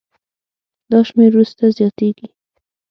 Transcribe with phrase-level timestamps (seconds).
[0.91, 2.27] دا شمېر وروسته زیاتېږي.